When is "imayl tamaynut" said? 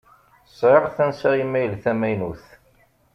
1.43-2.45